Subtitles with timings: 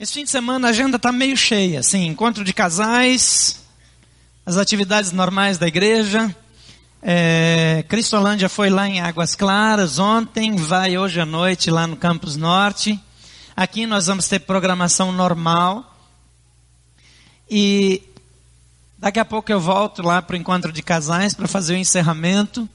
[0.00, 3.60] Esse fim de semana a agenda está meio cheia, assim, encontro de casais,
[4.46, 6.34] as atividades normais da igreja.
[7.02, 12.34] É, Cristolândia foi lá em Águas Claras ontem, vai hoje à noite lá no Campus
[12.34, 12.98] Norte.
[13.54, 15.94] Aqui nós vamos ter programação normal.
[17.50, 18.02] E
[18.98, 22.66] daqui a pouco eu volto lá para o encontro de casais para fazer o encerramento.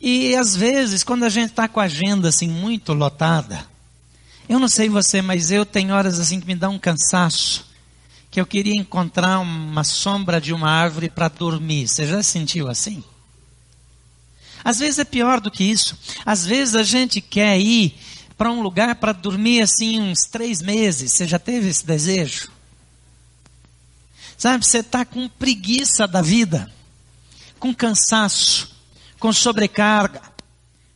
[0.00, 3.75] E às vezes, quando a gente está com a agenda assim muito lotada,
[4.48, 7.66] eu não sei você, mas eu tenho horas assim que me dá um cansaço,
[8.30, 11.88] que eu queria encontrar uma sombra de uma árvore para dormir.
[11.88, 13.02] Você já sentiu assim?
[14.62, 15.98] Às vezes é pior do que isso.
[16.24, 17.96] Às vezes a gente quer ir
[18.36, 21.12] para um lugar para dormir assim uns três meses.
[21.12, 22.50] Você já teve esse desejo?
[24.38, 26.70] Sabe, você está com preguiça da vida,
[27.58, 28.70] com cansaço,
[29.18, 30.20] com sobrecarga,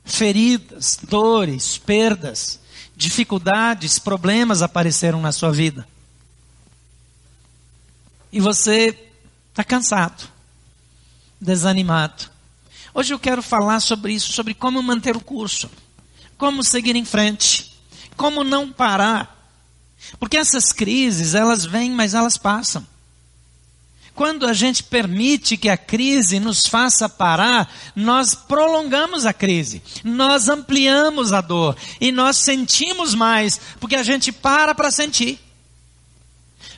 [0.04, 2.59] feridas, dores, perdas
[3.00, 5.88] dificuldades, problemas apareceram na sua vida.
[8.30, 8.94] E você
[9.48, 10.28] está cansado,
[11.40, 12.28] desanimado.
[12.92, 15.70] Hoje eu quero falar sobre isso, sobre como manter o curso,
[16.36, 17.74] como seguir em frente,
[18.18, 19.50] como não parar.
[20.18, 22.86] Porque essas crises, elas vêm, mas elas passam.
[24.20, 30.46] Quando a gente permite que a crise nos faça parar, nós prolongamos a crise, nós
[30.46, 35.40] ampliamos a dor e nós sentimos mais, porque a gente para para sentir.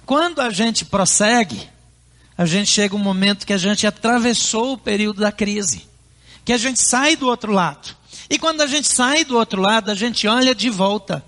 [0.07, 1.69] Quando a gente prossegue,
[2.39, 5.85] a gente chega um momento que a gente atravessou o período da crise,
[6.45, 7.97] que a gente sai do outro lado.
[8.31, 11.25] E quando a gente sai do outro lado, a gente olha de volta.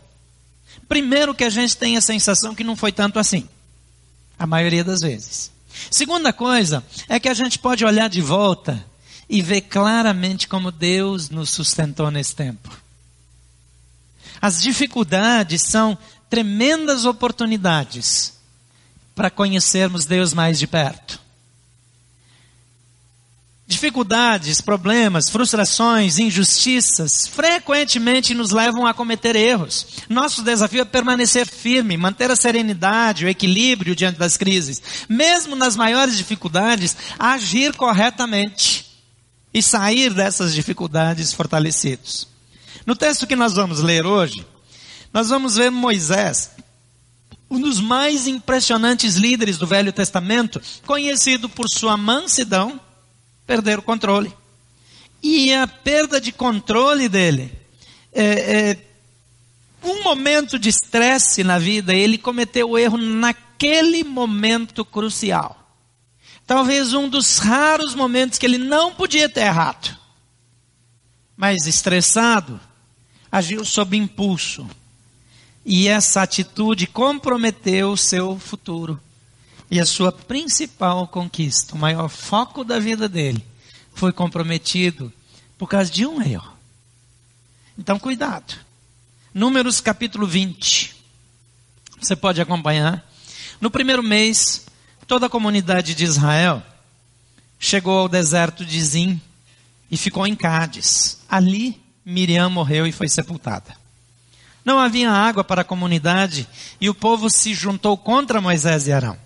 [0.89, 3.49] Primeiro que a gente tem a sensação que não foi tanto assim,
[4.39, 5.53] a maioria das vezes.
[5.91, 8.84] Segunda coisa é que a gente pode olhar de volta
[9.28, 12.70] e ver claramente como Deus nos sustentou nesse tempo.
[14.41, 15.97] As dificuldades são
[16.28, 18.34] tremendas oportunidades
[19.14, 21.23] para conhecermos Deus mais de perto.
[23.67, 29.87] Dificuldades, problemas, frustrações, injustiças frequentemente nos levam a cometer erros.
[30.06, 34.83] Nosso desafio é permanecer firme, manter a serenidade, o equilíbrio diante das crises.
[35.09, 38.84] Mesmo nas maiores dificuldades, agir corretamente
[39.53, 42.28] e sair dessas dificuldades fortalecidos.
[42.84, 44.44] No texto que nós vamos ler hoje,
[45.11, 46.50] nós vamos ver Moisés,
[47.50, 52.78] um dos mais impressionantes líderes do Velho Testamento, conhecido por sua mansidão
[53.47, 54.34] perder o controle.
[55.22, 57.50] E a perda de controle dele,
[58.12, 58.78] é, é,
[59.82, 65.60] um momento de estresse na vida, ele cometeu o erro naquele momento crucial.
[66.47, 69.97] Talvez um dos raros momentos que ele não podia ter errado.
[71.37, 72.61] Mas estressado,
[73.32, 74.69] agiu sob impulso.
[75.65, 79.00] E essa atitude comprometeu o seu futuro.
[79.75, 83.45] E a sua principal conquista, o maior foco da vida dele,
[83.93, 85.12] foi comprometido
[85.59, 86.57] por causa de um erro.
[87.77, 88.55] Então, cuidado.
[89.35, 90.95] Números capítulo 20.
[92.01, 93.05] Você pode acompanhar.
[93.61, 94.65] No primeiro mês,
[95.09, 96.62] toda a comunidade de Israel
[97.59, 99.21] chegou ao deserto de Zim
[99.91, 101.19] e ficou em Cádiz.
[101.29, 103.77] Ali, Miriam morreu e foi sepultada.
[104.65, 106.47] Não havia água para a comunidade
[106.81, 109.25] e o povo se juntou contra Moisés e Arão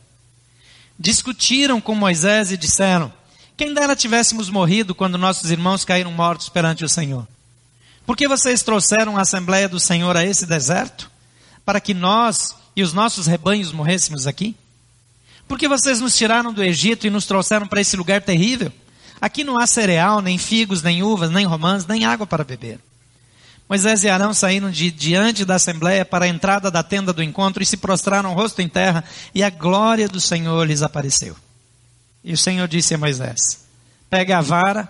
[0.99, 3.13] discutiram com Moisés e disseram:
[3.57, 7.27] Quem dera tivéssemos morrido quando nossos irmãos caíram mortos perante o Senhor.
[8.05, 11.11] Por que vocês trouxeram a Assembleia do Senhor a esse deserto?
[11.65, 14.57] Para que nós e os nossos rebanhos morrêssemos aqui?
[15.47, 18.73] Por que vocês nos tiraram do Egito e nos trouxeram para esse lugar terrível?
[19.21, 22.81] Aqui não há cereal, nem figos, nem uvas, nem romãs, nem água para beber.
[23.69, 27.63] Moisés e Arão saíram de diante da assembleia para a entrada da tenda do encontro
[27.63, 31.37] e se prostraram rosto em terra, e a glória do Senhor lhes apareceu.
[32.25, 33.67] E o Senhor disse a Moisés:
[34.09, 34.89] Pegue a vara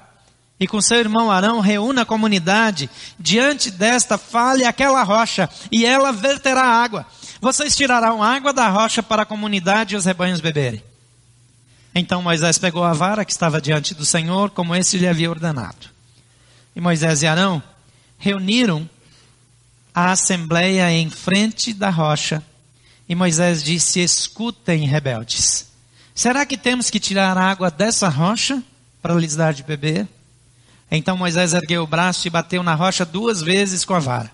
[0.60, 6.12] e com seu irmão Arão reúna a comunidade diante desta fale aquela rocha, e ela
[6.12, 7.06] verterá água.
[7.40, 10.82] Vocês tirarão água da rocha para a comunidade e os rebanhos beberem.
[11.94, 15.88] Então Moisés pegou a vara que estava diante do Senhor, como esse lhe havia ordenado.
[16.74, 17.62] E Moisés e Arão
[18.18, 18.88] reuniram
[19.94, 22.42] a assembleia em frente da rocha.
[23.08, 25.68] E Moisés disse: Escutem, rebeldes.
[26.14, 28.62] Será que temos que tirar água dessa rocha
[29.00, 30.06] para lhes dar de beber?
[30.90, 34.30] Então Moisés ergueu o braço e bateu na rocha duas vezes com a vara.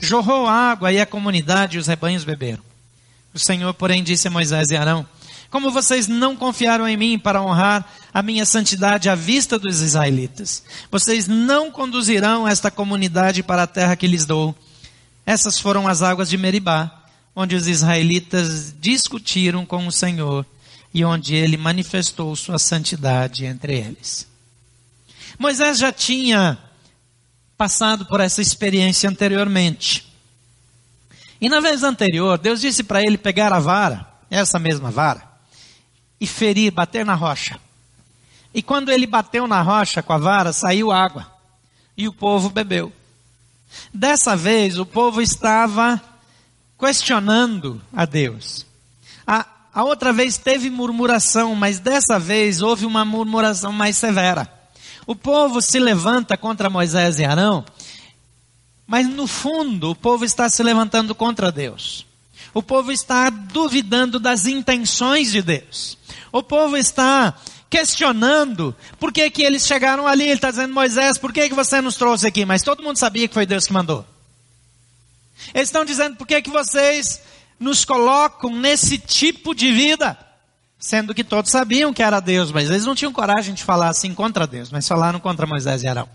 [0.00, 2.62] Jorrou água e a comunidade e os rebanhos beberam.
[3.32, 5.06] O Senhor, porém, disse a Moisés e Arão:
[5.54, 10.64] como vocês não confiaram em mim para honrar a minha santidade à vista dos israelitas,
[10.90, 14.52] vocês não conduzirão esta comunidade para a terra que lhes dou.
[15.24, 17.04] Essas foram as águas de Meribá,
[17.36, 20.44] onde os israelitas discutiram com o Senhor
[20.92, 24.26] e onde ele manifestou sua santidade entre eles.
[25.38, 26.58] Moisés já tinha
[27.56, 30.12] passado por essa experiência anteriormente.
[31.40, 35.32] E na vez anterior, Deus disse para ele pegar a vara, essa mesma vara,
[36.24, 37.60] e ferir, bater na rocha.
[38.52, 41.30] E quando ele bateu na rocha com a vara, saiu água.
[41.96, 42.92] E o povo bebeu.
[43.92, 46.00] Dessa vez, o povo estava
[46.78, 48.66] questionando a Deus.
[49.26, 54.50] A, a outra vez teve murmuração, mas dessa vez houve uma murmuração mais severa.
[55.06, 57.64] O povo se levanta contra Moisés e Arão,
[58.86, 62.06] mas no fundo o povo está se levantando contra Deus.
[62.54, 65.98] O povo está duvidando das intenções de Deus.
[66.34, 67.32] O povo está
[67.70, 70.24] questionando por que, que eles chegaram ali.
[70.24, 72.44] Ele está dizendo, Moisés, por que, que você nos trouxe aqui?
[72.44, 74.04] Mas todo mundo sabia que foi Deus que mandou.
[75.54, 77.22] Eles estão dizendo, por que, que vocês
[77.56, 80.18] nos colocam nesse tipo de vida?
[80.76, 84.12] Sendo que todos sabiam que era Deus, mas eles não tinham coragem de falar assim
[84.12, 86.08] contra Deus, mas falaram contra Moisés e Arão.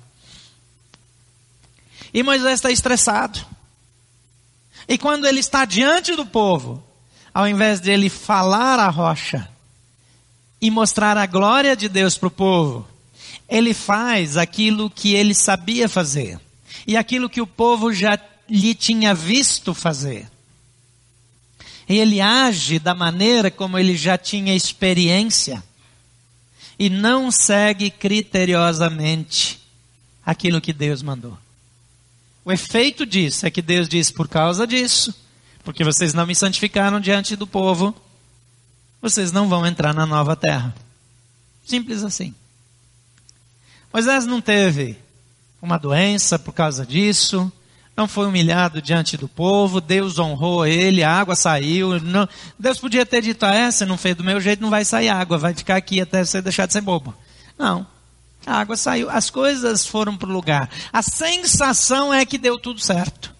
[2.14, 3.40] E Moisés está estressado.
[4.86, 6.84] E quando ele está diante do povo,
[7.34, 9.48] ao invés de ele falar a rocha
[10.62, 12.88] e mostrar a glória de Deus para o povo,
[13.48, 16.40] ele faz aquilo que ele sabia fazer
[16.86, 18.20] e aquilo que o povo já
[18.50, 20.30] lhe tinha visto fazer.
[21.88, 25.64] E ele age da maneira como ele já tinha experiência.
[26.78, 29.60] E não segue criteriosamente
[30.24, 31.38] aquilo que Deus mandou.
[32.46, 35.14] O efeito disso é que Deus diz: por causa disso,
[35.64, 37.94] porque vocês não me santificaram diante do povo,
[39.02, 40.74] vocês não vão entrar na nova terra.
[41.66, 42.34] Simples assim.
[43.94, 44.98] Moisés não teve
[45.62, 47.52] uma doença por causa disso,
[47.96, 52.00] não foi humilhado diante do povo, Deus honrou ele, a água saiu.
[52.00, 55.10] Não, Deus podia ter dito, ah, é, não fez do meu jeito, não vai sair
[55.10, 57.14] água, vai ficar aqui até você deixar de ser bobo.
[57.58, 57.86] Não,
[58.46, 60.70] a água saiu, as coisas foram para o lugar.
[60.94, 63.36] A sensação é que deu tudo certo.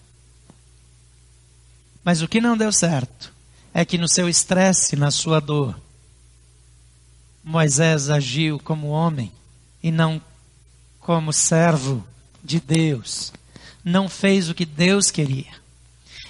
[2.04, 3.32] Mas o que não deu certo
[3.72, 5.78] é que no seu estresse, na sua dor,
[7.42, 9.32] Moisés agiu como homem
[9.82, 10.20] e não
[10.98, 12.04] como servo
[12.42, 13.32] de Deus
[13.84, 15.52] não fez o que Deus queria.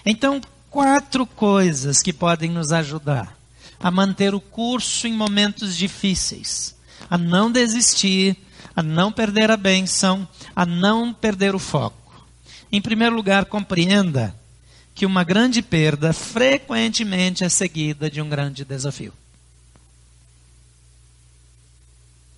[0.05, 0.41] Então,
[0.71, 3.37] quatro coisas que podem nos ajudar
[3.79, 6.77] a manter o curso em momentos difíceis,
[7.09, 8.37] a não desistir,
[8.77, 12.27] a não perder a bênção, a não perder o foco.
[12.71, 14.35] Em primeiro lugar, compreenda
[15.01, 19.15] que uma grande perda frequentemente é seguida de um grande desafio.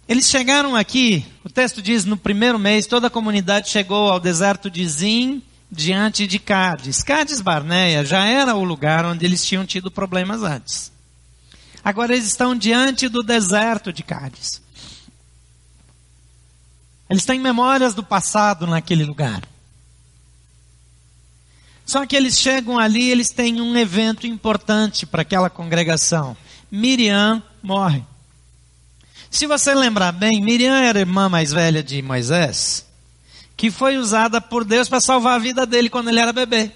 [0.06, 4.70] Eles chegaram aqui, o texto diz, no primeiro mês, toda a comunidade chegou ao deserto
[4.70, 7.02] de Zim, diante de Cádiz.
[7.02, 10.92] Cádiz Barneia já era o lugar onde eles tinham tido problemas antes.
[11.82, 14.62] Agora eles estão diante do deserto de Cádiz.
[17.10, 19.42] Eles têm memórias do passado naquele lugar.
[21.84, 26.36] Só que eles chegam ali, eles têm um evento importante para aquela congregação.
[26.70, 28.02] Miriam morre.
[29.30, 32.86] Se você lembrar bem, Miriam era a irmã mais velha de Moisés,
[33.56, 36.70] que foi usada por Deus para salvar a vida dele quando ele era bebê.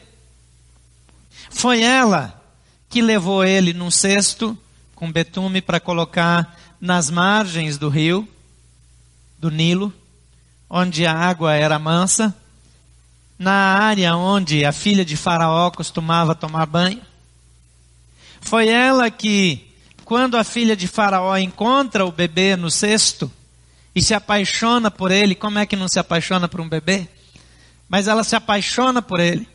[1.50, 2.42] Foi ela
[2.88, 4.56] que levou ele num cesto
[4.94, 8.26] com betume para colocar nas margens do rio,
[9.38, 9.92] do Nilo,
[10.68, 12.34] onde a água era mansa,
[13.38, 17.02] na área onde a filha de Faraó costumava tomar banho.
[18.40, 19.66] Foi ela que
[20.04, 23.30] quando a filha de Faraó encontra o bebê no cesto
[23.94, 27.08] e se apaixona por ele, como é que não se apaixona por um bebê?
[27.88, 29.48] Mas ela se apaixona por ele.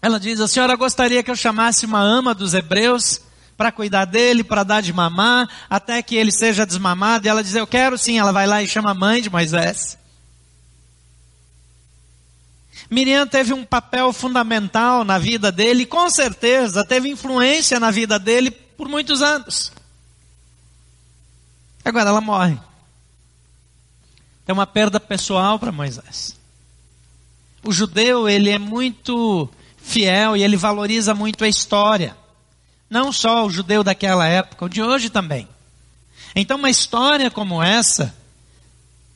[0.00, 3.20] Ela diz: A senhora gostaria que eu chamasse uma ama dos hebreus
[3.56, 7.26] para cuidar dele, para dar de mamar, até que ele seja desmamado?
[7.26, 8.18] E ela diz: Eu quero sim.
[8.18, 9.97] Ela vai lá e chama a mãe de Moisés.
[12.90, 18.50] Miriam teve um papel fundamental na vida dele, com certeza teve influência na vida dele
[18.50, 19.72] por muitos anos.
[21.84, 22.58] Agora ela morre.
[24.46, 26.34] É uma perda pessoal para Moisés.
[27.62, 32.16] O judeu, ele é muito fiel e ele valoriza muito a história.
[32.88, 35.46] Não só o judeu daquela época, o de hoje também.
[36.34, 38.14] Então, uma história como essa,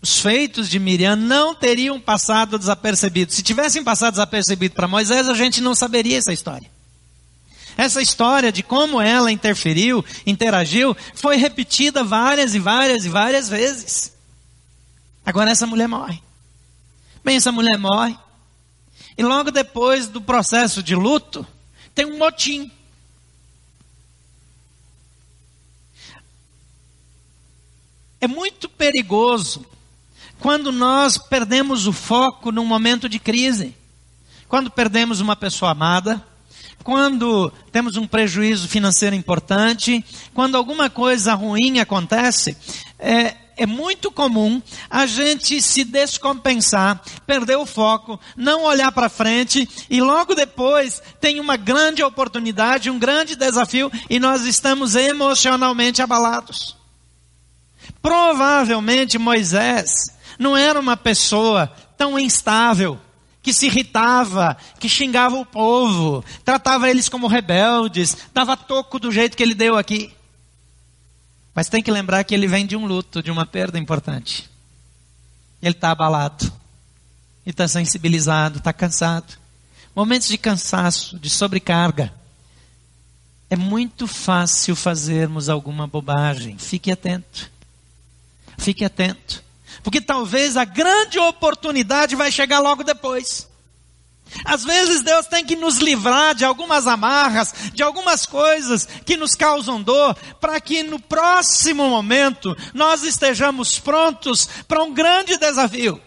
[0.02, 3.36] os feitos de Miriam não teriam passado desapercebidos.
[3.36, 6.68] Se tivessem passado desapercebido para Moisés, a gente não saberia essa história.
[7.76, 14.12] Essa história de como ela interferiu, interagiu, foi repetida várias e várias e várias vezes.
[15.24, 16.20] Agora essa mulher morre.
[17.24, 18.18] Bem, essa mulher morre.
[19.16, 21.46] E logo depois do processo de luto,
[21.94, 22.72] tem um motim.
[28.20, 29.64] É muito perigoso
[30.42, 33.76] quando nós perdemos o foco num momento de crise.
[34.48, 36.20] Quando perdemos uma pessoa amada,
[36.82, 42.56] quando temos um prejuízo financeiro importante, quando alguma coisa ruim acontece,
[42.98, 49.68] é, é muito comum a gente se descompensar, perder o foco, não olhar para frente
[49.88, 56.76] e logo depois tem uma grande oportunidade, um grande desafio e nós estamos emocionalmente abalados.
[58.02, 62.98] Provavelmente Moisés não era uma pessoa tão instável,
[63.42, 69.36] que se irritava, que xingava o povo, tratava eles como rebeldes, dava toco do jeito
[69.36, 70.14] que ele deu aqui.
[71.54, 74.48] Mas tem que lembrar que ele vem de um luto, de uma perda importante.
[75.60, 76.44] Ele está abalado,
[77.44, 79.34] ele está sensibilizado, está cansado.
[79.94, 82.12] Momentos de cansaço, de sobrecarga.
[83.50, 86.56] É muito fácil fazermos alguma bobagem.
[86.56, 87.50] Fique atento.
[88.56, 89.44] Fique atento.
[89.82, 93.48] Porque talvez a grande oportunidade vai chegar logo depois.
[94.44, 99.34] Às vezes Deus tem que nos livrar de algumas amarras, de algumas coisas que nos
[99.34, 106.00] causam dor, para que no próximo momento nós estejamos prontos para um grande desafio.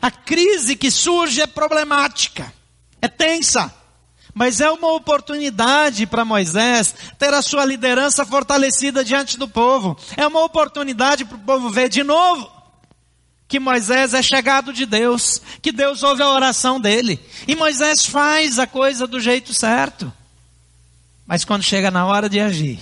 [0.00, 2.52] A crise que surge é problemática,
[3.00, 3.74] é tensa.
[4.38, 9.96] Mas é uma oportunidade para Moisés ter a sua liderança fortalecida diante do povo.
[10.14, 12.52] É uma oportunidade para o povo ver de novo
[13.48, 17.18] que Moisés é chegado de Deus, que Deus ouve a oração dele.
[17.48, 20.12] E Moisés faz a coisa do jeito certo.
[21.26, 22.78] Mas quando chega na hora de agir,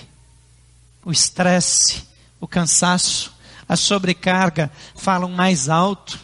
[1.05, 2.03] o estresse,
[2.37, 3.33] o cansaço,
[3.65, 6.19] a sobrecarga falam mais alto.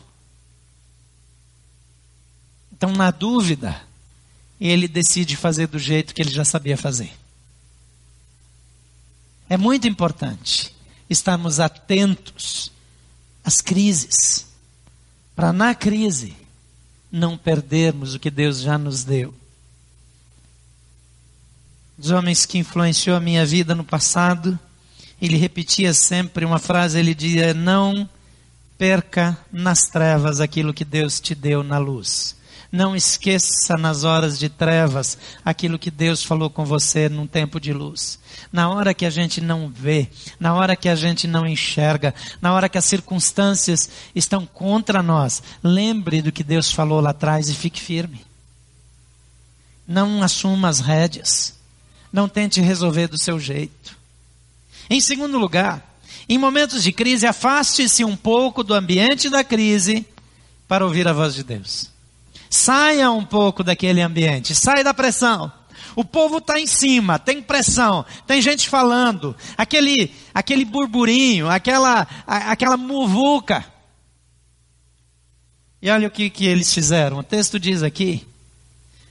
[2.74, 3.82] Então, na dúvida,
[4.70, 7.12] ele decide fazer do jeito que ele já sabia fazer.
[9.50, 10.72] É muito importante
[11.10, 12.72] estarmos atentos
[13.44, 14.46] às crises,
[15.36, 16.36] para na crise
[17.12, 19.34] não perdermos o que Deus já nos deu.
[21.98, 24.58] Os homens que influenciou a minha vida no passado,
[25.20, 28.08] ele repetia sempre uma frase, ele dizia: "Não
[28.78, 32.36] perca nas trevas aquilo que Deus te deu na luz".
[32.72, 37.74] Não esqueça nas horas de trevas aquilo que Deus falou com você num tempo de
[37.74, 38.18] luz.
[38.50, 40.10] Na hora que a gente não vê,
[40.40, 45.44] na hora que a gente não enxerga, na hora que as circunstâncias estão contra nós,
[45.62, 48.26] lembre do que Deus falou lá atrás e fique firme.
[49.86, 51.60] Não assuma as rédeas.
[52.12, 53.98] Não tente resolver do seu jeito.
[54.90, 55.98] Em segundo lugar,
[56.28, 60.06] em momentos de crise, afaste-se um pouco do ambiente da crise
[60.70, 61.91] para ouvir a voz de Deus.
[62.52, 65.50] Saia um pouco daquele ambiente, sai da pressão.
[65.96, 72.52] O povo está em cima, tem pressão, tem gente falando, aquele, aquele burburinho, aquela, a,
[72.52, 73.64] aquela muvuca.
[75.82, 77.20] E olha o que, que eles fizeram.
[77.20, 78.28] O texto diz aqui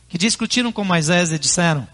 [0.07, 1.89] que discutiram com Moisés e disseram: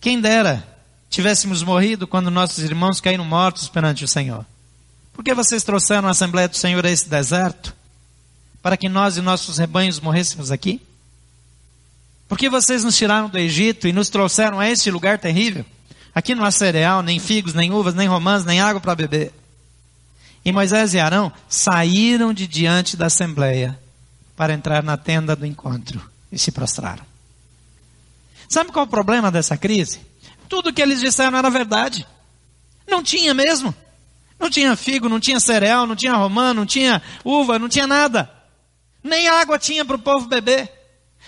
[0.00, 0.66] Quem dera
[1.10, 4.46] tivéssemos morrido quando nossos irmãos caíram mortos perante o Senhor.
[5.12, 7.78] Por que vocês trouxeram a Assembleia do Senhor a esse deserto?
[8.62, 10.80] Para que nós e nossos rebanhos morrêssemos aqui?
[12.28, 15.64] Por que vocês nos tiraram do Egito e nos trouxeram a este lugar terrível?
[16.14, 19.32] Aqui não há cereal, nem figos, nem uvas, nem romãs, nem água para beber.
[20.44, 23.78] E Moisés e Arão saíram de diante da assembleia
[24.36, 26.00] para entrar na tenda do encontro
[26.30, 27.04] e se prostraram.
[28.48, 30.00] Sabe qual é o problema dessa crise?
[30.48, 32.06] Tudo que eles disseram era verdade.
[32.88, 33.74] Não tinha mesmo.
[34.38, 38.30] Não tinha figo, não tinha cereal, não tinha romã, não tinha uva, não tinha nada.
[39.02, 40.70] Nem água tinha para o povo beber.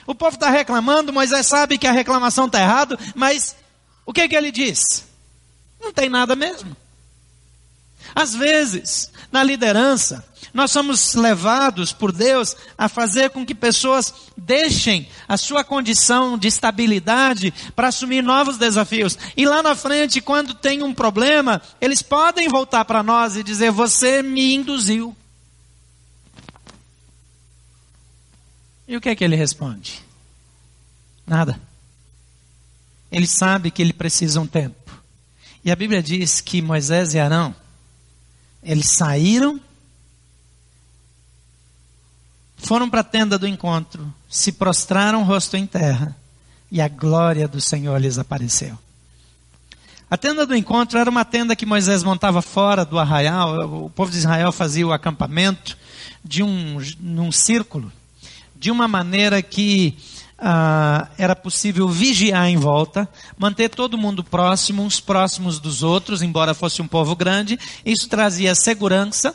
[0.06, 3.54] O povo está reclamando, Moisés sabe que a reclamação está errada, mas
[4.04, 5.06] o que, que ele diz?
[5.80, 6.76] Não tem nada mesmo.
[8.14, 15.08] Às vezes, na liderança, nós somos levados por Deus a fazer com que pessoas deixem
[15.26, 19.16] a sua condição de estabilidade para assumir novos desafios.
[19.36, 23.70] E lá na frente, quando tem um problema, eles podem voltar para nós e dizer:
[23.70, 25.16] Você me induziu.
[28.86, 30.02] E o que é que ele responde?
[31.26, 31.60] Nada.
[33.10, 34.92] Ele sabe que ele precisa um tempo.
[35.64, 37.54] E a Bíblia diz que Moisés e Arão,
[38.62, 39.60] eles saíram,
[42.56, 46.16] foram para a tenda do encontro, se prostraram rosto em terra,
[46.70, 48.76] e a glória do Senhor lhes apareceu.
[50.10, 54.10] A tenda do encontro era uma tenda que Moisés montava fora do arraial, o povo
[54.10, 55.76] de Israel fazia o acampamento
[56.24, 57.92] de um num círculo
[58.62, 59.96] de uma maneira que
[60.38, 66.54] ah, era possível vigiar em volta, manter todo mundo próximo, uns próximos dos outros, embora
[66.54, 67.58] fosse um povo grande.
[67.84, 69.34] Isso trazia segurança,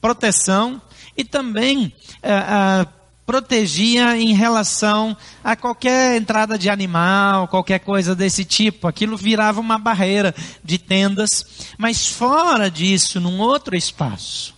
[0.00, 0.80] proteção
[1.14, 1.92] e também
[2.22, 2.86] ah, ah,
[3.26, 8.88] protegia em relação a qualquer entrada de animal, qualquer coisa desse tipo.
[8.88, 11.44] Aquilo virava uma barreira de tendas.
[11.76, 14.54] Mas fora disso, num outro espaço,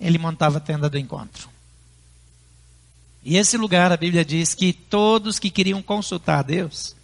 [0.00, 1.55] ele montava a tenda do encontro.
[3.28, 6.94] E esse lugar, a Bíblia diz que todos que queriam consultar a Deus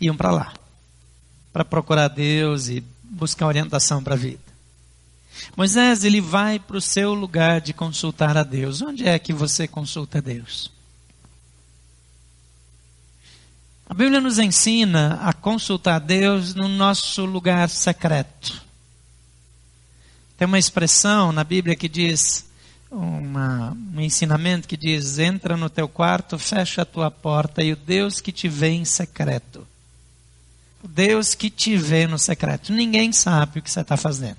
[0.00, 0.54] iam para lá,
[1.52, 4.40] para procurar Deus e buscar orientação para a vida.
[5.54, 8.80] Moisés, ele vai para o seu lugar de consultar a Deus.
[8.80, 10.72] Onde é que você consulta a Deus?
[13.86, 18.62] A Bíblia nos ensina a consultar a Deus no nosso lugar secreto.
[20.38, 22.46] Tem uma expressão na Bíblia que diz,
[22.96, 27.76] uma, um ensinamento que diz: entra no teu quarto, fecha a tua porta e o
[27.76, 29.66] Deus que te vê em secreto.
[30.82, 32.72] O Deus que te vê no secreto.
[32.72, 34.38] Ninguém sabe o que você está fazendo.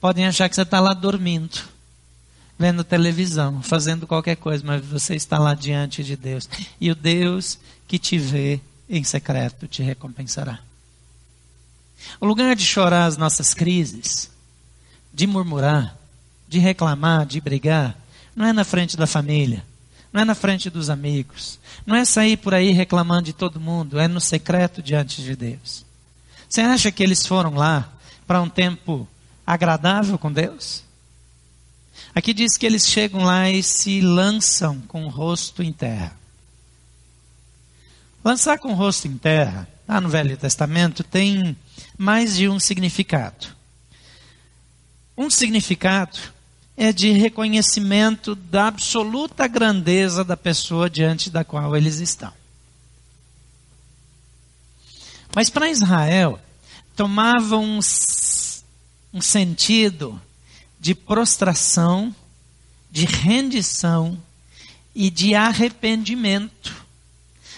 [0.00, 1.60] Podem achar que você está lá dormindo,
[2.58, 6.48] vendo televisão, fazendo qualquer coisa, mas você está lá diante de Deus.
[6.80, 10.58] E o Deus que te vê em secreto te recompensará.
[12.20, 14.30] O lugar de chorar as nossas crises,
[15.14, 15.96] de murmurar,
[16.52, 17.96] de reclamar, de brigar,
[18.36, 19.64] não é na frente da família,
[20.12, 23.98] não é na frente dos amigos, não é sair por aí reclamando de todo mundo,
[23.98, 25.82] é no secreto diante de Deus.
[26.46, 27.90] Você acha que eles foram lá
[28.26, 29.08] para um tempo
[29.46, 30.84] agradável com Deus?
[32.14, 36.14] Aqui diz que eles chegam lá e se lançam com o rosto em terra.
[38.22, 41.56] Lançar com o rosto em terra, lá no Velho Testamento, tem
[41.96, 43.46] mais de um significado.
[45.16, 46.18] Um significado
[46.76, 52.32] é de reconhecimento da absoluta grandeza da pessoa diante da qual eles estão.
[55.34, 56.38] Mas para Israel,
[56.94, 57.80] tomava um
[59.12, 60.20] um sentido
[60.80, 62.14] de prostração,
[62.90, 64.18] de rendição
[64.94, 66.74] e de arrependimento.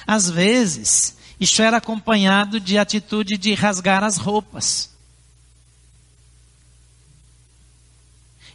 [0.07, 4.91] Às vezes, isso era acompanhado de atitude de rasgar as roupas.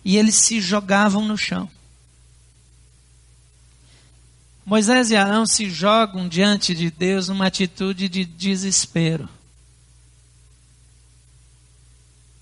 [0.04, 1.70] E eles se jogavam no chão.
[4.66, 9.28] Moisés e Arão se jogam diante de Deus numa atitude de desespero.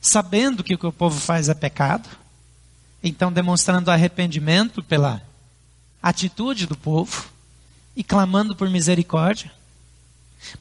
[0.07, 2.07] sabendo que o que o povo faz é pecado,
[3.03, 5.21] então demonstrando arrependimento pela
[6.01, 7.29] atitude do povo
[7.95, 9.51] e clamando por misericórdia,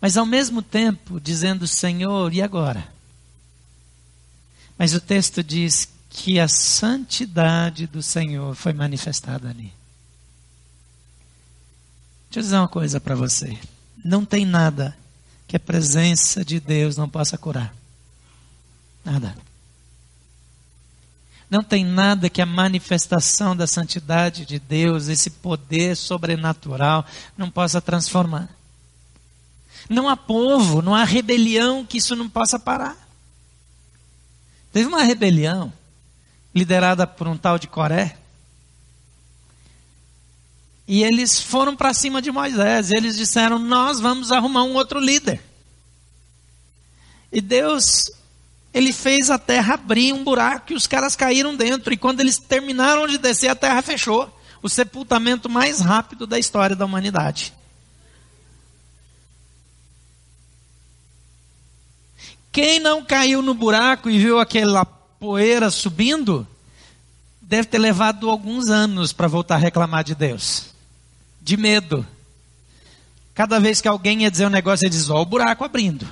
[0.01, 2.93] mas ao mesmo tempo dizendo: Senhor, e agora?
[4.79, 9.73] Mas o texto diz que a santidade do Senhor foi manifestada ali.
[12.31, 13.59] Deixa eu dizer uma coisa para você:
[14.05, 14.97] não tem nada
[15.47, 17.75] que a presença de Deus não possa curar.
[19.05, 19.37] Nada.
[21.49, 27.07] Não tem nada que a manifestação da santidade de Deus, esse poder sobrenatural,
[27.39, 28.49] não possa transformar.
[29.89, 32.97] Não há povo, não há rebelião que isso não possa parar.
[34.73, 35.73] Teve uma rebelião
[36.57, 38.17] liderada por um tal de Coré.
[40.89, 42.91] E eles foram para cima de Moisés.
[42.91, 45.43] Eles disseram: Nós vamos arrumar um outro líder.
[47.31, 48.05] E Deus
[48.73, 51.93] ele fez a terra abrir um buraco e os caras caíram dentro.
[51.93, 54.33] E quando eles terminaram de descer, a terra fechou.
[54.63, 57.53] O sepultamento mais rápido da história da humanidade.
[62.51, 66.47] Quem não caiu no buraco e viu aquela poeira subindo,
[67.41, 70.75] deve ter levado alguns anos para voltar a reclamar de Deus.
[71.41, 72.07] De medo.
[73.35, 76.11] Cada vez que alguém ia dizer um negócio, ele diz: Ó, o buraco abrindo.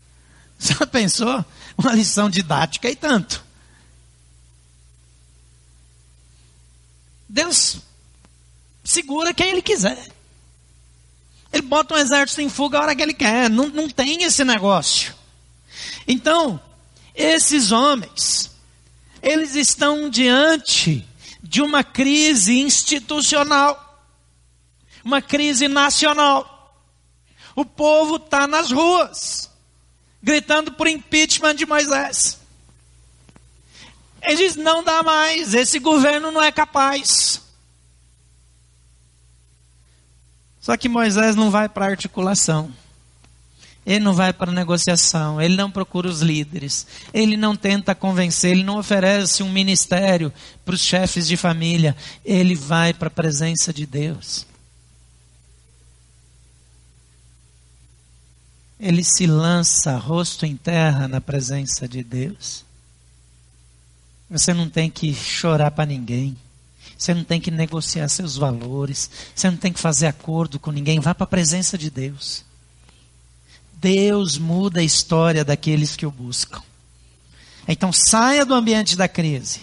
[0.58, 1.44] Você pensou?
[1.76, 3.44] uma lição didática e tanto.
[7.28, 7.78] Deus
[8.84, 10.10] segura quem Ele quiser.
[11.52, 13.48] Ele bota um exército em fuga a hora que Ele quer.
[13.48, 15.14] Não, não tem esse negócio.
[16.06, 16.60] Então,
[17.14, 18.50] esses homens,
[19.22, 21.06] eles estão diante
[21.42, 24.06] de uma crise institucional,
[25.04, 26.48] uma crise nacional.
[27.54, 29.50] O povo está nas ruas
[30.22, 32.38] gritando por impeachment de Moisés.
[34.22, 37.42] Ele diz: não dá mais, esse governo não é capaz.
[40.60, 42.72] Só que Moisés não vai para articulação.
[43.84, 48.62] Ele não vai para negociação, ele não procura os líderes, ele não tenta convencer, ele
[48.62, 50.32] não oferece um ministério
[50.64, 54.46] para os chefes de família, ele vai para a presença de Deus.
[58.82, 62.64] ele se lança rosto em terra na presença de Deus.
[64.28, 66.36] Você não tem que chorar para ninguém.
[66.98, 69.08] Você não tem que negociar seus valores.
[69.32, 70.98] Você não tem que fazer acordo com ninguém.
[70.98, 72.44] Vá para a presença de Deus.
[73.82, 76.62] Deus muda a história daqueles que o buscam.
[77.66, 79.62] Então saia do ambiente da crise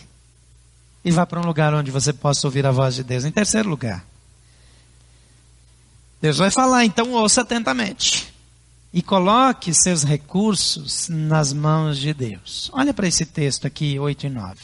[1.05, 3.23] e vá para um lugar onde você possa ouvir a voz de Deus.
[3.23, 4.05] Em terceiro lugar,
[6.21, 8.34] Deus vai falar, então ouça atentamente.
[8.91, 12.69] E coloque seus recursos nas mãos de Deus.
[12.73, 14.62] Olha para esse texto aqui, 8 e 9.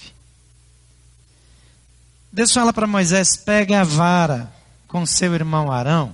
[2.30, 4.52] Deus fala para Moisés: pegue a vara
[4.86, 6.14] com seu irmão Arão.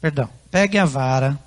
[0.00, 1.38] Perdão, pegue a vara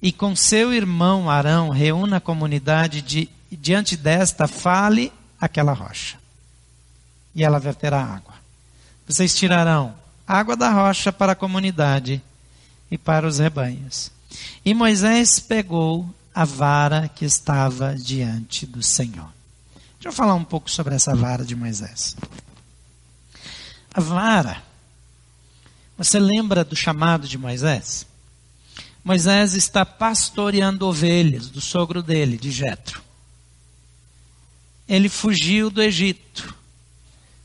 [0.00, 6.16] e com seu irmão Arão reúna a comunidade de, diante desta, fale aquela rocha.
[7.34, 8.34] E ela verterá água.
[9.06, 9.94] Vocês tirarão
[10.26, 12.22] água da rocha para a comunidade
[12.90, 14.10] e para os rebanhos.
[14.64, 19.32] E Moisés pegou a vara que estava diante do Senhor.
[19.94, 22.16] Deixa eu falar um pouco sobre essa vara de Moisés.
[23.92, 24.62] A vara,
[25.96, 28.06] você lembra do chamado de Moisés?
[29.08, 33.00] Moisés está pastoreando ovelhas do sogro dele, de Jetro.
[34.86, 36.54] Ele fugiu do Egito.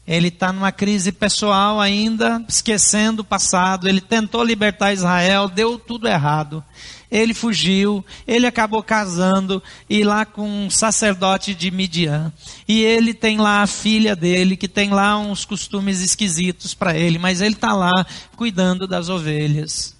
[0.06, 3.88] Ele está numa crise pessoal ainda, esquecendo o passado.
[3.88, 6.62] Ele tentou libertar Israel, deu tudo errado.
[7.10, 12.34] Ele fugiu, ele acabou casando e lá com um sacerdote de Midian.
[12.67, 17.17] E ele tem lá a filha dele, que tem lá uns costumes esquisitos para ele,
[17.17, 19.92] mas ele está lá cuidando das ovelhas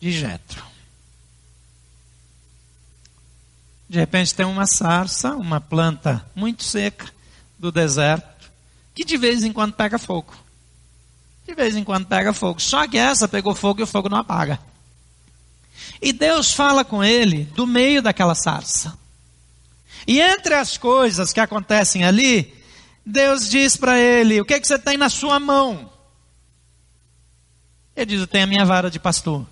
[0.00, 0.64] de Jetro.
[3.88, 7.10] De repente tem uma sarça, uma planta muito seca
[7.58, 8.38] do deserto
[8.94, 10.34] que de vez em quando pega fogo.
[11.46, 12.60] De vez em quando pega fogo.
[12.60, 14.58] Só que essa pegou fogo e o fogo não apaga.
[16.02, 18.98] E Deus fala com ele do meio daquela sarça.
[20.04, 22.52] E entre as coisas que acontecem ali,
[23.06, 25.90] Deus diz para ele: O que, é que você tem na sua mão?
[27.96, 29.46] Ele diz: Eu tenho a minha vara de pastor.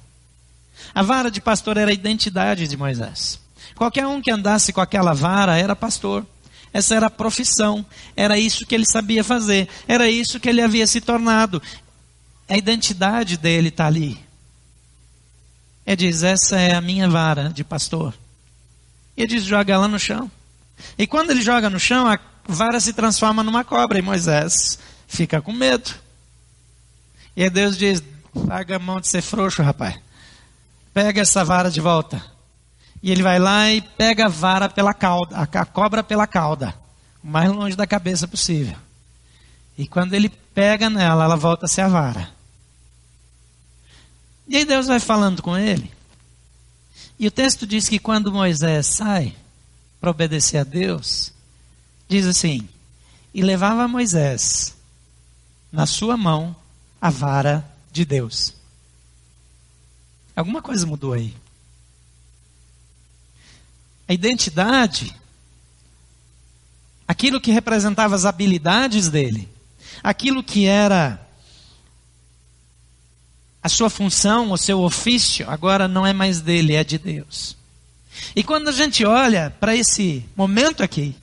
[0.94, 3.40] A vara de pastor era a identidade de Moisés.
[3.74, 6.26] Qualquer um que andasse com aquela vara era pastor.
[6.72, 7.84] Essa era a profissão,
[8.14, 11.62] era isso que ele sabia fazer, era isso que ele havia se tornado.
[12.48, 14.18] A identidade dele está ali.
[15.86, 18.12] Ele diz: Essa é a minha vara de pastor.
[19.16, 20.30] E ele diz: Joga ela no chão.
[20.98, 23.98] E quando ele joga no chão, a vara se transforma numa cobra.
[23.98, 25.94] E Moisés fica com medo.
[27.36, 28.02] E aí Deus diz:
[28.46, 29.96] Paga a mão de ser frouxo, rapaz.
[30.96, 32.24] Pega essa vara de volta.
[33.02, 36.74] E ele vai lá e pega a vara pela cauda, a cobra pela cauda,
[37.22, 38.74] o mais longe da cabeça possível.
[39.76, 42.30] E quando ele pega nela, ela volta a ser a vara.
[44.48, 45.92] E aí Deus vai falando com ele.
[47.18, 49.36] E o texto diz que quando Moisés sai
[50.00, 51.30] para obedecer a Deus,
[52.08, 52.66] diz assim:
[53.34, 54.74] E levava Moisés
[55.70, 56.56] na sua mão
[56.98, 58.55] a vara de Deus.
[60.36, 61.34] Alguma coisa mudou aí.
[64.06, 65.16] A identidade,
[67.08, 69.48] aquilo que representava as habilidades dele,
[70.02, 71.26] aquilo que era
[73.62, 77.56] a sua função, o seu ofício, agora não é mais dele, é de Deus.
[78.36, 81.16] E quando a gente olha para esse momento aqui,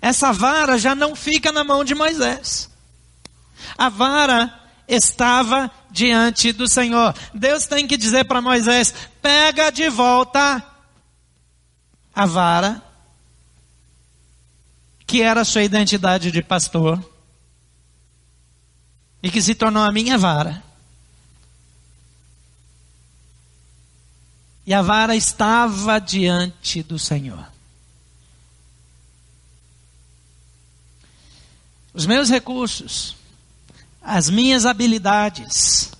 [0.00, 2.70] essa vara já não fica na mão de Moisés.
[3.76, 7.14] A vara estava diante do Senhor.
[7.32, 10.62] Deus tem que dizer para Moisés: pega de volta
[12.12, 12.82] a vara,
[15.06, 16.98] que era sua identidade de pastor,
[19.22, 20.62] e que se tornou a minha vara.
[24.66, 27.46] E a vara estava diante do Senhor.
[31.92, 33.14] Os meus recursos,
[34.04, 35.90] as minhas habilidades,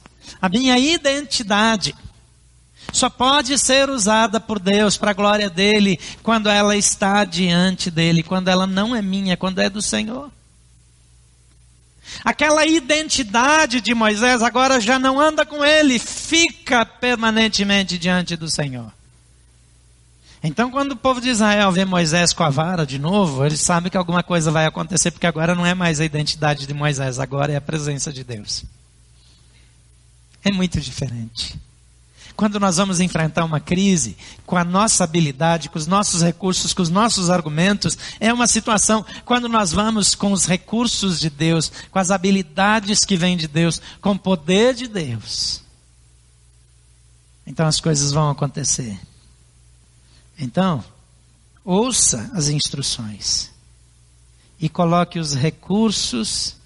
[0.40, 1.95] a minha identidade,
[2.93, 8.23] só pode ser usada por Deus para a glória dele quando ela está diante dele,
[8.23, 10.31] quando ela não é minha, quando é do Senhor.
[12.23, 18.93] Aquela identidade de Moisés agora já não anda com ele, fica permanentemente diante do Senhor.
[20.46, 23.90] Então, quando o povo de Israel vê Moisés com a vara de novo, eles sabem
[23.90, 27.54] que alguma coisa vai acontecer, porque agora não é mais a identidade de Moisés, agora
[27.54, 28.62] é a presença de Deus.
[30.44, 31.59] É muito diferente.
[32.37, 36.83] Quando nós vamos enfrentar uma crise, com a nossa habilidade, com os nossos recursos, com
[36.83, 41.98] os nossos argumentos, é uma situação quando nós vamos com os recursos de Deus, com
[41.98, 45.62] as habilidades que vêm de Deus, com o poder de Deus.
[47.46, 49.00] Então as coisas vão acontecer.
[50.38, 50.85] Então,
[51.64, 53.51] ouça as instruções
[54.61, 56.57] e coloque os recursos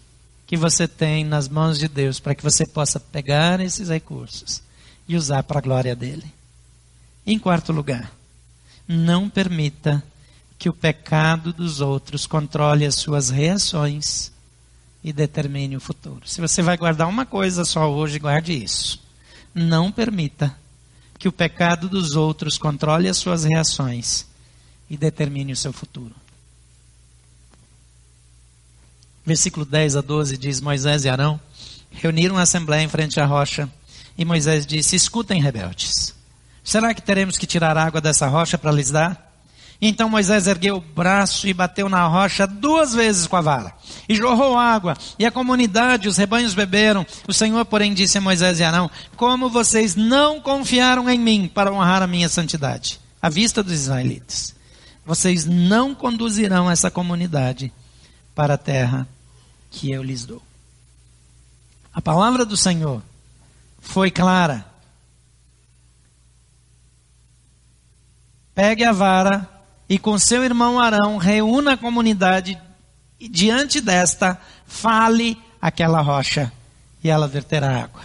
[0.46, 4.62] que você tem nas mãos de Deus para que você possa pegar esses recursos
[5.07, 6.24] e usar para a glória dele.
[7.26, 8.11] Em quarto lugar,
[8.87, 10.02] não permita
[10.59, 14.33] que o pecado dos outros controle as suas reações
[15.04, 16.26] e determine o futuro.
[16.26, 19.00] Se você vai guardar uma coisa só hoje, guarde isso.
[19.54, 20.57] Não permita
[21.18, 24.26] que o pecado dos outros controle as suas reações
[24.88, 26.14] e determine o seu futuro.
[29.26, 31.40] Versículo 10 a 12 diz: Moisés e Arão
[31.90, 33.68] reuniram a assembleia em frente à rocha
[34.16, 36.14] e Moisés disse: Escutem, rebeldes,
[36.64, 39.27] será que teremos que tirar água dessa rocha para lhes dar?
[39.80, 43.72] Então Moisés ergueu o braço e bateu na rocha duas vezes com a vara.
[44.08, 47.06] E jorrou água, e a comunidade, os rebanhos beberam.
[47.28, 51.72] O Senhor, porém, disse a Moisés e Arão: Como vocês não confiaram em mim para
[51.72, 54.54] honrar a minha santidade, à vista dos israelitas,
[55.06, 57.72] vocês não conduzirão essa comunidade
[58.34, 59.06] para a terra
[59.70, 60.42] que eu lhes dou.
[61.94, 63.00] A palavra do Senhor
[63.80, 64.66] foi clara.
[68.54, 69.58] Pegue a vara
[69.88, 72.59] e com seu irmão Arão reúna a comunidade
[73.18, 76.53] e diante desta fale aquela rocha
[77.03, 78.03] e ela verterá água.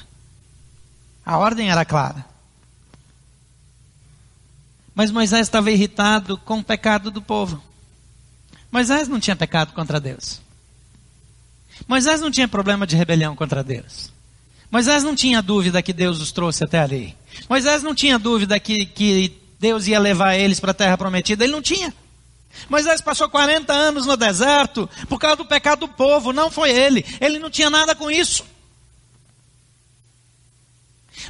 [1.26, 2.26] A ordem era clara.
[4.96, 7.62] Mas Moisés estava irritado com o pecado do povo.
[8.72, 10.42] Moisés não tinha pecado contra Deus.
[11.88, 14.12] Moisés não tinha problema de rebelião contra Deus.
[14.72, 17.16] Moisés não tinha dúvida que Deus os trouxe até ali.
[17.50, 21.46] Moisés não tinha dúvida que, que Deus ia levar eles para a terra prometida.
[21.46, 21.94] Ele não tinha.
[22.70, 27.06] Moisés passou 40 anos no deserto por causa do pecado do povo, não foi ele.
[27.22, 28.44] Ele não tinha nada com isso.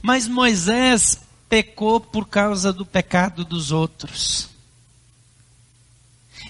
[0.01, 4.49] Mas Moisés pecou por causa do pecado dos outros.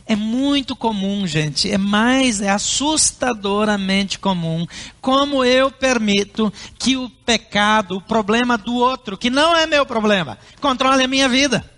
[0.05, 4.65] É muito comum, gente, é mais, é assustadoramente comum,
[5.01, 10.37] como eu permito que o pecado, o problema do outro, que não é meu problema,
[10.61, 11.72] controle a minha vida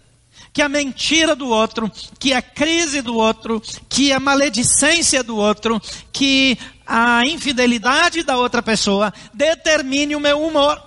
[0.56, 5.82] que a mentira do outro, que a crise do outro, que a maledicência do outro,
[6.14, 10.82] que a infidelidade da outra pessoa determine o meu humor.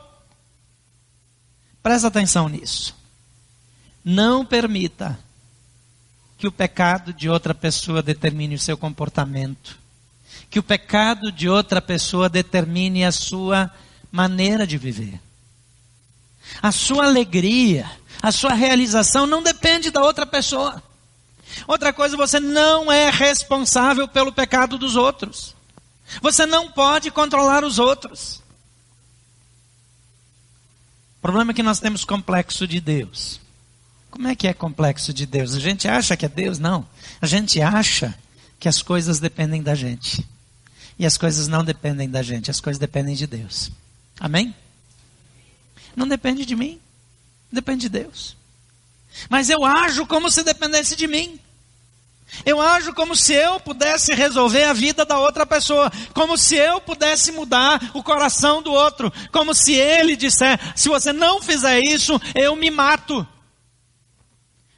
[1.83, 2.97] Presta atenção nisso.
[4.03, 5.19] Não permita
[6.39, 9.79] que o pecado de outra pessoa determine o seu comportamento.
[10.49, 13.71] Que o pecado de outra pessoa determine a sua
[14.11, 15.21] maneira de viver.
[16.63, 17.91] A sua alegria,
[18.23, 20.83] a sua realização não depende da outra pessoa.
[21.67, 25.55] Outra coisa, você não é responsável pelo pecado dos outros.
[26.21, 28.43] Você não pode controlar os outros.
[31.19, 33.41] O problema é que nós temos complexo de Deus.
[34.11, 35.55] Como é que é complexo de Deus?
[35.55, 36.59] A gente acha que é Deus?
[36.59, 36.87] Não.
[37.21, 38.15] A gente acha
[38.59, 40.27] que as coisas dependem da gente.
[40.99, 43.71] E as coisas não dependem da gente, as coisas dependem de Deus.
[44.19, 44.55] Amém?
[45.95, 46.81] Não depende de mim.
[47.51, 48.37] Depende de Deus.
[49.29, 51.41] Mas eu ajo como se dependesse de mim.
[52.45, 56.81] Eu ajo como se eu pudesse resolver a vida da outra pessoa, como se eu
[56.81, 62.21] pudesse mudar o coração do outro, como se ele disser: se você não fizer isso,
[62.35, 63.27] eu me mato.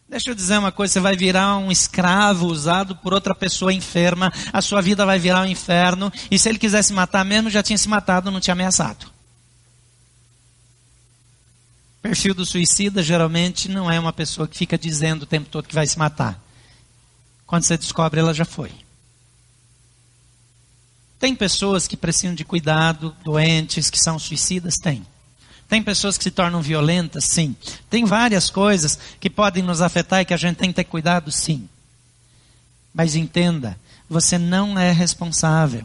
[0.09, 4.33] Deixa eu dizer uma coisa: você vai virar um escravo usado por outra pessoa enferma,
[4.52, 7.78] a sua vida vai virar um inferno, e se ele quisesse matar mesmo, já tinha
[7.78, 9.10] se matado, não tinha ameaçado.
[12.02, 15.74] Perfil do suicida geralmente não é uma pessoa que fica dizendo o tempo todo que
[15.74, 16.42] vai se matar.
[17.46, 18.72] Quando você descobre, ela já foi.
[21.18, 24.76] Tem pessoas que precisam de cuidado, doentes, que são suicidas?
[24.76, 25.06] Tem.
[25.68, 27.26] Tem pessoas que se tornam violentas?
[27.26, 27.54] Sim.
[27.90, 31.30] Tem várias coisas que podem nos afetar e que a gente tem que ter cuidado?
[31.30, 31.68] Sim.
[32.94, 35.84] Mas entenda, você não é responsável.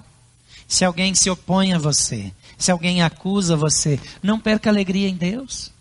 [0.67, 5.74] Se alguém se opõe a você, se alguém acusa você, não perca alegria em Deus.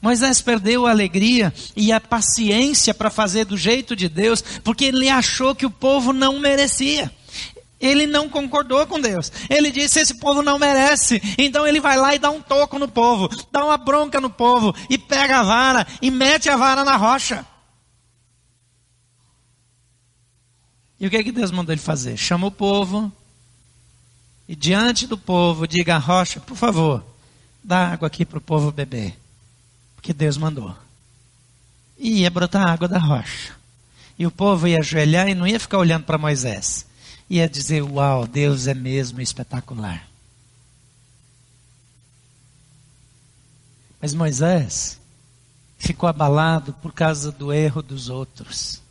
[0.00, 5.08] Moisés perdeu a alegria e a paciência para fazer do jeito de Deus, porque ele
[5.08, 7.10] achou que o povo não merecia.
[7.80, 9.30] Ele não concordou com Deus.
[9.48, 11.20] Ele disse: Esse povo não merece.
[11.36, 14.74] Então ele vai lá e dá um toco no povo, dá uma bronca no povo,
[14.88, 17.44] e pega a vara e mete a vara na rocha.
[20.98, 22.16] E o que, é que Deus mandou ele fazer?
[22.16, 23.12] Chama o povo
[24.48, 27.04] e diante do povo diga rocha: Por favor,
[27.62, 29.23] dá água aqui para o povo beber
[30.04, 30.76] que Deus mandou.
[31.98, 33.54] E ia brotar água da rocha.
[34.18, 36.84] E o povo ia ajoelhar e não ia ficar olhando para Moisés.
[37.28, 40.06] Ia dizer: Uau, Deus é mesmo espetacular.
[43.98, 45.00] Mas Moisés
[45.78, 48.82] ficou abalado por causa do erro dos outros.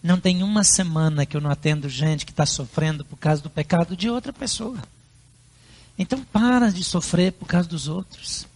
[0.00, 3.50] Não tem uma semana que eu não atendo gente que está sofrendo por causa do
[3.50, 4.78] pecado de outra pessoa.
[5.98, 8.46] Então para de sofrer por causa dos outros.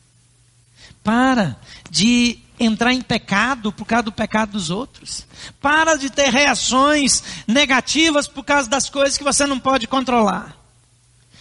[1.08, 1.56] Para
[1.90, 5.26] de entrar em pecado por causa do pecado dos outros.
[5.58, 10.54] Para de ter reações negativas por causa das coisas que você não pode controlar.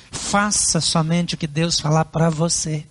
[0.09, 2.85] Faça somente o que Deus falar para você.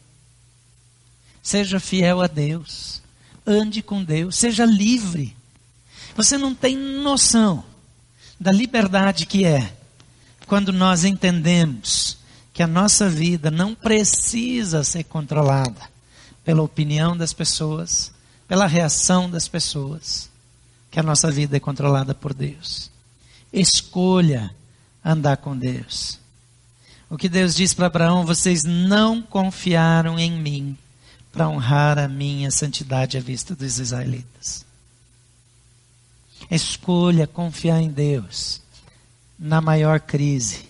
[1.43, 3.01] Seja fiel a Deus.
[3.47, 4.37] Ande com Deus.
[4.37, 5.35] Seja livre.
[6.15, 7.65] Você não tem noção
[8.39, 9.75] da liberdade que é
[10.47, 12.19] quando nós entendemos
[12.53, 15.96] que a nossa vida não precisa ser controlada
[16.47, 18.13] pela opinião das pessoas,
[18.47, 20.31] pela reação das pessoas,
[20.93, 22.89] que a nossa vida é controlada por Deus.
[23.53, 24.55] Escolha
[25.05, 26.21] andar com Deus.
[27.11, 30.79] O que Deus diz para Abraão: vocês não confiaram em mim
[31.33, 34.65] para honrar a minha santidade à vista dos israelitas.
[36.49, 38.63] Escolha confiar em Deus
[39.37, 40.69] na maior crise,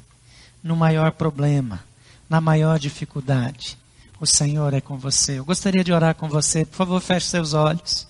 [0.63, 1.85] no maior problema,
[2.31, 3.77] na maior dificuldade.
[4.19, 5.39] O Senhor é com você.
[5.39, 6.65] Eu gostaria de orar com você.
[6.65, 8.07] Por favor, feche seus olhos.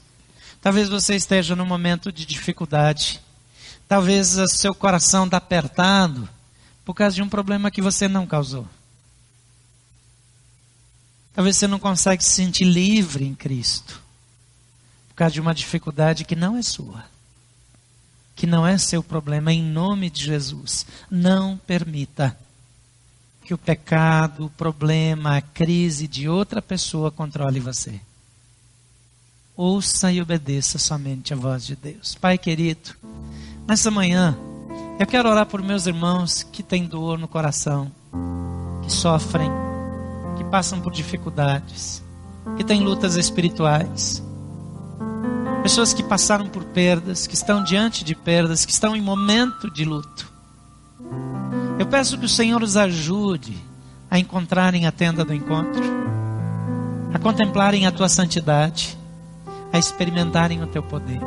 [0.61, 3.21] Talvez você esteja num momento de dificuldade.
[3.88, 6.29] Talvez o seu coração está apertado
[6.85, 8.66] por causa de um problema que você não causou.
[11.35, 14.01] Talvez você não consegue se sentir livre em Cristo
[15.09, 17.05] por causa de uma dificuldade que não é sua
[18.37, 20.87] que não é seu problema, em nome de Jesus.
[21.11, 22.38] Não permita
[23.46, 28.00] que o pecado, o problema, a crise de outra pessoa controle você.
[29.56, 32.16] Ouça e obedeça somente a voz de Deus.
[32.16, 32.94] Pai querido,
[33.66, 34.37] nessa manhã,
[34.98, 37.90] eu quero orar por meus irmãos que têm dor no coração,
[38.82, 39.50] que sofrem,
[40.37, 42.02] que passam por dificuldades,
[42.56, 44.22] que têm lutas espirituais
[45.66, 49.85] pessoas que passaram por perdas, que estão diante de perdas, que estão em momento de
[49.85, 50.36] luto.
[51.78, 53.56] Eu peço que o Senhor os ajude
[54.10, 55.82] a encontrarem a tenda do encontro,
[57.12, 58.96] a contemplarem a tua santidade,
[59.72, 61.20] a experimentarem o teu poder,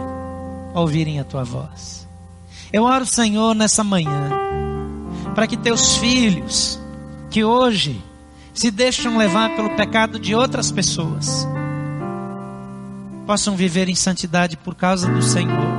[0.73, 2.07] a ouvirem a tua voz.
[2.73, 4.31] Eu oro, Senhor, nessa manhã,
[5.35, 6.79] para que teus filhos,
[7.29, 8.03] que hoje
[8.53, 11.47] se deixam levar pelo pecado de outras pessoas,
[13.27, 15.77] possam viver em santidade por causa do Senhor.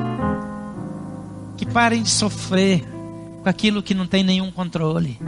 [1.56, 2.99] Que parem de sofrer
[3.42, 5.18] com aquilo que não tem nenhum controle,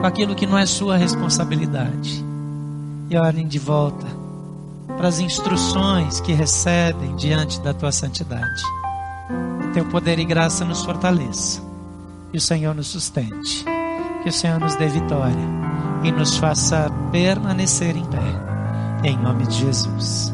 [0.00, 2.24] com aquilo que não é sua responsabilidade.
[3.10, 4.06] E olhem de volta
[4.96, 8.62] para as instruções que recebem diante da tua santidade.
[9.60, 11.60] Que teu poder e graça nos fortaleça.
[12.30, 13.64] Que o Senhor nos sustente.
[14.22, 15.62] Que o Senhor nos dê vitória
[16.04, 18.22] e nos faça permanecer em pé.
[19.04, 20.32] Em nome de Jesus.